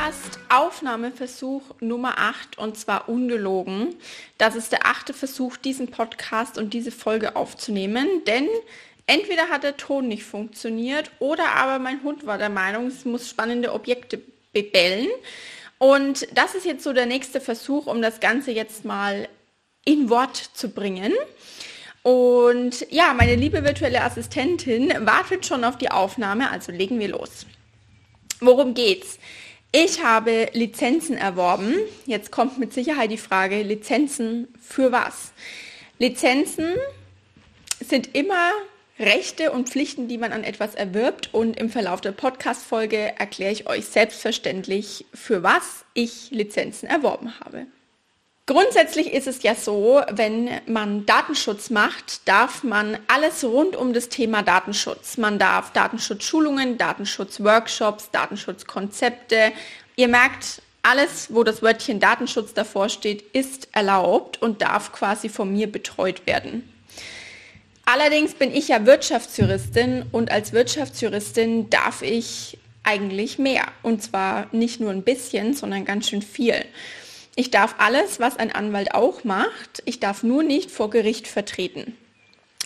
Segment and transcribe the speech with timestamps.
[0.00, 3.96] Podcast Aufnahmeversuch Nummer 8 und zwar ungelogen.
[4.38, 8.48] Das ist der achte Versuch, diesen Podcast und diese Folge aufzunehmen, denn
[9.06, 13.28] entweder hat der Ton nicht funktioniert oder aber mein Hund war der Meinung, es muss
[13.28, 14.22] spannende Objekte
[14.54, 15.08] bebellen.
[15.76, 19.28] Und das ist jetzt so der nächste Versuch, um das Ganze jetzt mal
[19.84, 21.12] in Wort zu bringen.
[22.02, 27.44] Und ja, meine liebe virtuelle Assistentin wartet schon auf die Aufnahme, also legen wir los.
[28.40, 29.18] Worum geht's?
[29.72, 31.76] Ich habe Lizenzen erworben.
[32.04, 35.32] Jetzt kommt mit Sicherheit die Frage, Lizenzen für was?
[35.98, 36.74] Lizenzen
[37.78, 38.50] sind immer
[38.98, 41.32] Rechte und Pflichten, die man an etwas erwirbt.
[41.32, 47.66] Und im Verlauf der Podcast-Folge erkläre ich euch selbstverständlich, für was ich Lizenzen erworben habe.
[48.50, 54.08] Grundsätzlich ist es ja so, wenn man Datenschutz macht, darf man alles rund um das
[54.08, 55.18] Thema Datenschutz.
[55.18, 59.52] Man darf Datenschutzschulungen, Datenschutzworkshops, Datenschutzkonzepte.
[59.94, 65.52] Ihr merkt, alles, wo das Wörtchen Datenschutz davor steht, ist erlaubt und darf quasi von
[65.52, 66.68] mir betreut werden.
[67.84, 73.66] Allerdings bin ich ja Wirtschaftsjuristin und als Wirtschaftsjuristin darf ich eigentlich mehr.
[73.84, 76.64] Und zwar nicht nur ein bisschen, sondern ganz schön viel.
[77.40, 79.82] Ich darf alles, was ein Anwalt auch macht.
[79.86, 81.96] Ich darf nur nicht vor Gericht vertreten.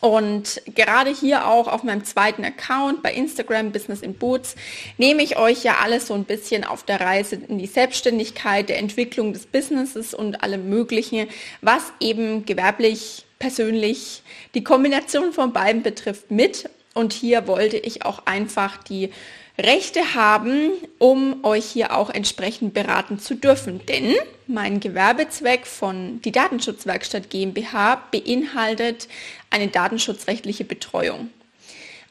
[0.00, 4.56] Und gerade hier auch auf meinem zweiten Account bei Instagram Business in Boots
[4.98, 8.78] nehme ich euch ja alles so ein bisschen auf der Reise in die Selbstständigkeit, der
[8.78, 11.28] Entwicklung des Businesses und allem Möglichen,
[11.62, 14.22] was eben gewerblich, persönlich
[14.52, 16.68] die Kombination von beiden betrifft mit.
[16.92, 19.12] Und hier wollte ich auch einfach die
[19.60, 23.84] Rechte haben, um euch hier auch entsprechend beraten zu dürfen.
[23.86, 24.14] Denn
[24.46, 29.08] mein Gewerbezweck von die Datenschutzwerkstatt GmbH beinhaltet
[29.50, 31.30] eine datenschutzrechtliche Betreuung.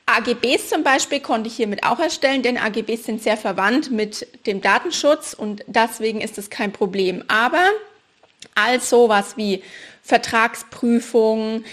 [0.07, 4.61] AGBs zum Beispiel konnte ich hiermit auch erstellen, denn AGBs sind sehr verwandt mit dem
[4.61, 7.23] Datenschutz und deswegen ist es kein Problem.
[7.27, 7.63] Aber
[8.55, 9.63] all sowas wie
[10.03, 11.65] Vertragsprüfung,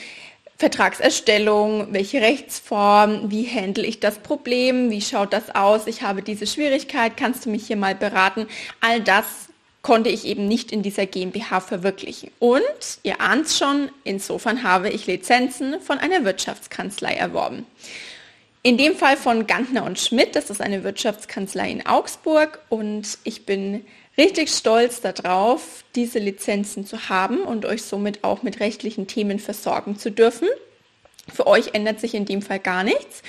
[0.65, 6.47] Vertragserstellung, welche Rechtsform, wie handle ich das Problem, wie schaut das aus, ich habe diese
[6.47, 8.47] Schwierigkeit, kannst du mich hier mal beraten?
[8.81, 9.27] All das
[9.83, 12.31] konnte ich eben nicht in dieser GmbH verwirklichen.
[12.39, 12.63] Und
[13.03, 17.67] ihr ahnt schon, insofern habe ich Lizenzen von einer Wirtschaftskanzlei erworben.
[18.63, 23.45] In dem Fall von Gantner und Schmidt, das ist eine Wirtschaftskanzlei in Augsburg und ich
[23.45, 23.85] bin
[24.17, 29.99] richtig stolz darauf, diese Lizenzen zu haben und euch somit auch mit rechtlichen Themen versorgen
[29.99, 30.49] zu dürfen.
[31.33, 33.23] Für euch ändert sich in dem Fall gar nichts,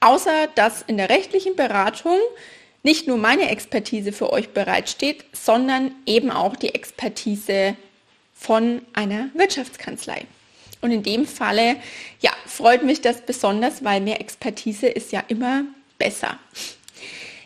[0.00, 2.18] außer dass in der rechtlichen Beratung
[2.82, 7.76] nicht nur meine Expertise für euch bereitsteht, sondern eben auch die Expertise
[8.34, 10.26] von einer Wirtschaftskanzlei.
[10.80, 11.76] Und in dem Falle,
[12.20, 15.64] ja, freut mich das besonders, weil mehr Expertise ist ja immer
[15.96, 16.38] besser.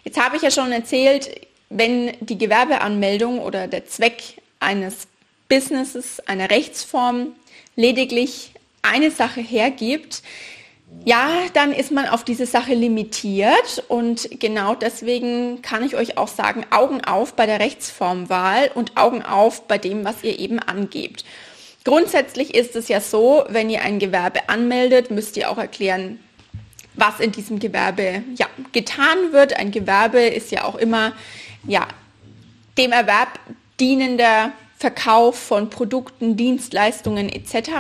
[0.05, 5.09] Jetzt habe ich ja schon erzählt, wenn die Gewerbeanmeldung oder der Zweck eines
[5.49, 7.33] Businesses, einer Rechtsform
[7.77, 10.23] lediglich eine Sache hergibt,
[11.05, 16.29] ja, dann ist man auf diese Sache limitiert und genau deswegen kann ich euch auch
[16.29, 21.25] sagen, Augen auf bei der Rechtsformwahl und Augen auf bei dem, was ihr eben angebt.
[21.85, 26.19] Grundsätzlich ist es ja so, wenn ihr ein Gewerbe anmeldet, müsst ihr auch erklären,
[26.95, 29.57] was in diesem Gewerbe ja, getan wird.
[29.57, 31.13] Ein Gewerbe ist ja auch immer
[31.67, 31.87] ja,
[32.79, 33.39] dem Erwerb
[33.81, 37.71] dienender Verkauf von Produkten, Dienstleistungen etc.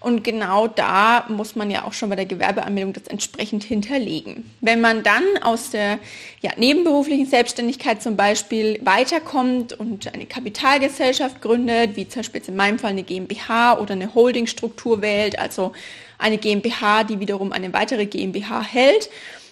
[0.00, 4.50] Und genau da muss man ja auch schon bei der Gewerbeanmeldung das entsprechend hinterlegen.
[4.60, 5.98] Wenn man dann aus der
[6.42, 12.78] ja, nebenberuflichen Selbstständigkeit zum Beispiel weiterkommt und eine Kapitalgesellschaft gründet, wie zum Beispiel in meinem
[12.78, 15.72] Fall eine GmbH oder eine Holdingstruktur wählt, also
[16.18, 19.08] eine GmbH, die wiederum eine weitere GmbH hält,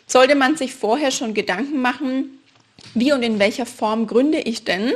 [0.06, 2.37] sollte man sich vorher schon Gedanken machen,
[2.94, 4.92] wie und in welcher Form gründe ich denn,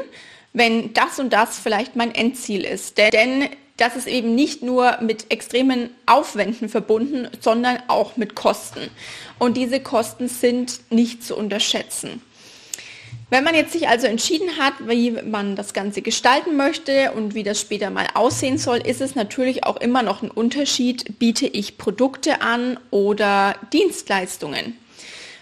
[0.53, 2.98] wenn das und das vielleicht mein Endziel ist.
[2.98, 8.91] Denn das ist eben nicht nur mit extremen Aufwänden verbunden, sondern auch mit Kosten.
[9.39, 12.22] Und diese Kosten sind nicht zu unterschätzen.
[13.30, 17.42] Wenn man jetzt sich also entschieden hat, wie man das Ganze gestalten möchte und wie
[17.42, 21.78] das später mal aussehen soll, ist es natürlich auch immer noch ein Unterschied, biete ich
[21.78, 24.77] Produkte an oder Dienstleistungen.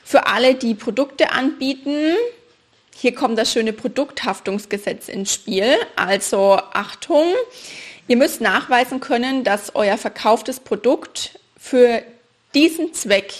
[0.05, 2.15] Für alle, die Produkte anbieten,
[2.95, 5.77] hier kommt das schöne Produkthaftungsgesetz ins Spiel.
[5.97, 7.27] Also Achtung,
[8.09, 12.03] ihr müsst nachweisen können, dass euer verkauftes Produkt für
[12.55, 13.33] diesen Zweck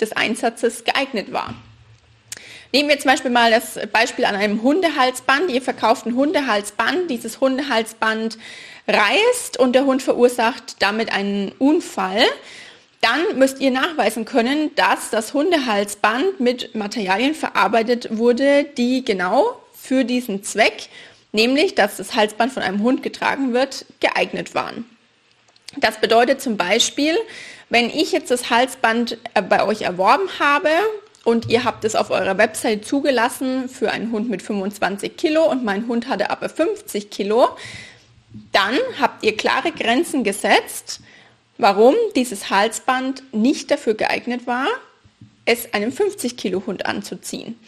[0.00, 1.54] des Einsatzes geeignet war.
[2.72, 5.50] Nehmen wir zum Beispiel mal das Beispiel an einem Hundehalsband.
[5.50, 7.10] Ihr verkauft ein Hundehalsband.
[7.10, 8.38] Dieses Hundehalsband
[8.86, 12.22] reißt und der Hund verursacht damit einen Unfall
[13.00, 20.04] dann müsst ihr nachweisen können, dass das Hundehalsband mit Materialien verarbeitet wurde, die genau für
[20.04, 20.88] diesen Zweck,
[21.32, 24.84] nämlich dass das Halsband von einem Hund getragen wird, geeignet waren.
[25.76, 27.16] Das bedeutet zum Beispiel,
[27.70, 30.70] wenn ich jetzt das Halsband äh, bei euch erworben habe
[31.24, 35.64] und ihr habt es auf eurer Website zugelassen für einen Hund mit 25 Kilo und
[35.64, 37.50] mein Hund hatte aber 50 Kilo,
[38.52, 41.00] dann habt ihr klare Grenzen gesetzt,
[41.60, 44.66] warum dieses Halsband nicht dafür geeignet war,
[45.44, 47.58] es einem 50 Kilo Hund anzuziehen.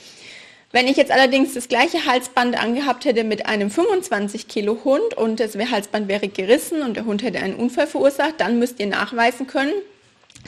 [0.70, 5.38] Wenn ich jetzt allerdings das gleiche Halsband angehabt hätte mit einem 25 Kilo Hund und
[5.38, 9.46] das Halsband wäre gerissen und der Hund hätte einen Unfall verursacht, dann müsst ihr nachweisen
[9.46, 9.74] können,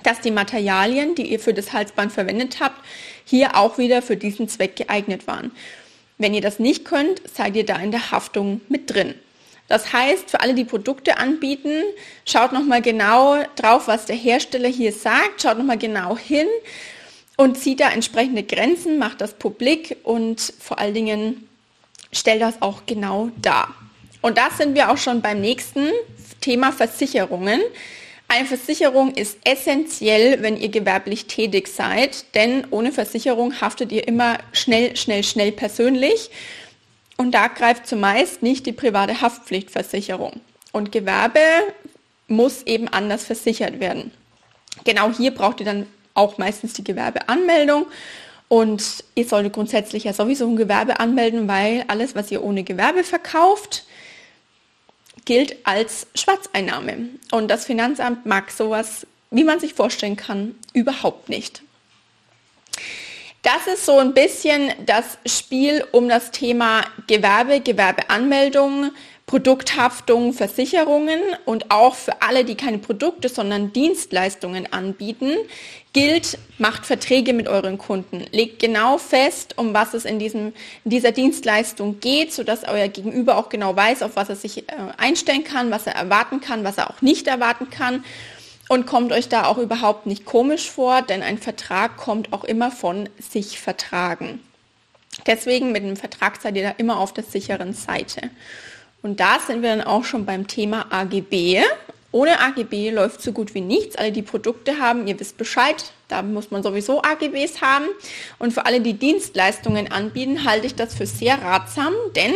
[0.02, 2.82] dass die Materialien, die ihr für das Halsband verwendet habt,
[3.26, 5.52] hier auch wieder für diesen Zweck geeignet waren.
[6.16, 9.14] Wenn ihr das nicht könnt, seid ihr da in der Haftung mit drin.
[9.68, 11.82] Das heißt, für alle, die Produkte anbieten,
[12.26, 16.46] schaut nochmal genau drauf, was der Hersteller hier sagt, schaut nochmal genau hin,
[17.36, 21.48] und zieht da entsprechende Grenzen, macht das publik und vor allen Dingen
[22.12, 23.74] stellt das auch genau dar.
[24.20, 25.88] Und da sind wir auch schon beim nächsten
[26.40, 27.60] Thema Versicherungen.
[28.28, 34.38] Eine Versicherung ist essentiell, wenn ihr gewerblich tätig seid, denn ohne Versicherung haftet ihr immer
[34.52, 36.30] schnell, schnell, schnell persönlich.
[37.16, 40.40] Und da greift zumeist nicht die private Haftpflichtversicherung.
[40.72, 41.38] Und Gewerbe
[42.26, 44.10] muss eben anders versichert werden.
[44.84, 47.86] Genau hier braucht ihr dann auch meistens die Gewerbeanmeldung.
[48.48, 53.04] Und ihr solltet grundsätzlich ja sowieso ein Gewerbe anmelden, weil alles, was ihr ohne Gewerbe
[53.04, 53.84] verkauft,
[55.24, 57.08] gilt als Schwarzeinnahme.
[57.30, 61.62] Und das Finanzamt mag sowas, wie man sich vorstellen kann, überhaupt nicht.
[63.44, 68.90] Das ist so ein bisschen das Spiel um das Thema Gewerbe, Gewerbeanmeldung,
[69.26, 75.36] Produkthaftung, Versicherungen und auch für alle, die keine Produkte, sondern Dienstleistungen anbieten,
[75.92, 78.24] gilt, macht Verträge mit euren Kunden.
[78.32, 80.54] Legt genau fest, um was es in, diesem,
[80.84, 84.72] in dieser Dienstleistung geht, sodass euer Gegenüber auch genau weiß, auf was er sich äh,
[84.96, 88.04] einstellen kann, was er erwarten kann, was er auch nicht erwarten kann.
[88.68, 92.70] Und kommt euch da auch überhaupt nicht komisch vor, denn ein Vertrag kommt auch immer
[92.70, 94.40] von sich vertragen.
[95.26, 98.30] Deswegen mit einem Vertrag seid ihr da immer auf der sicheren Seite.
[99.02, 101.62] Und da sind wir dann auch schon beim Thema AGB.
[102.10, 103.96] Ohne AGB läuft so gut wie nichts.
[103.96, 107.86] Alle, die Produkte haben, ihr wisst Bescheid, da muss man sowieso AGBs haben.
[108.38, 112.32] Und für alle, die Dienstleistungen anbieten, halte ich das für sehr ratsam, denn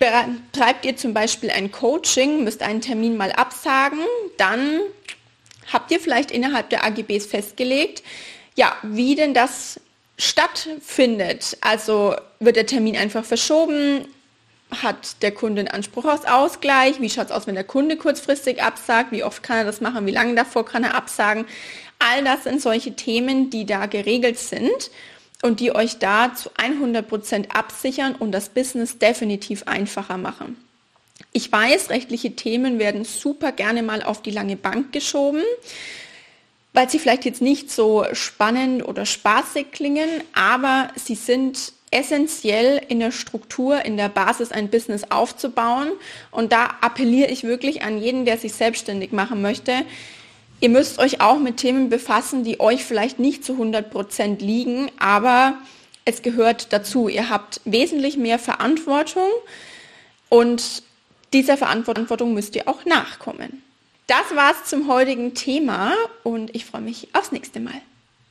[0.00, 4.00] betreibt ihr zum Beispiel ein Coaching, müsst einen Termin mal absagen,
[4.38, 4.80] dann
[5.72, 8.02] habt ihr vielleicht innerhalb der AGBs festgelegt,
[8.56, 9.80] ja, wie denn das
[10.18, 11.56] stattfindet.
[11.60, 14.06] Also wird der Termin einfach verschoben,
[14.70, 17.00] hat der Kunde einen Anspruch auf Ausgleich?
[17.00, 19.12] Wie schaut es aus, wenn der Kunde kurzfristig absagt?
[19.12, 20.06] Wie oft kann er das machen?
[20.06, 21.46] Wie lange davor kann er absagen?
[21.98, 24.90] All das sind solche Themen, die da geregelt sind
[25.42, 30.56] und die euch da zu 100 Prozent absichern und das Business definitiv einfacher machen.
[31.32, 35.42] Ich weiß, rechtliche Themen werden super gerne mal auf die lange Bank geschoben,
[36.72, 43.00] weil sie vielleicht jetzt nicht so spannend oder spaßig klingen, aber sie sind essentiell in
[43.00, 45.90] der Struktur, in der Basis ein Business aufzubauen.
[46.30, 49.72] Und da appelliere ich wirklich an jeden, der sich selbstständig machen möchte.
[50.60, 54.90] Ihr müsst euch auch mit Themen befassen, die euch vielleicht nicht zu 100 Prozent liegen,
[54.98, 55.54] aber
[56.04, 57.08] es gehört dazu.
[57.08, 59.28] Ihr habt wesentlich mehr Verantwortung
[60.28, 60.82] und
[61.32, 63.62] dieser Verantwortung müsst ihr auch nachkommen.
[64.06, 65.94] Das war's zum heutigen Thema
[66.24, 67.80] und ich freue mich aufs nächste Mal.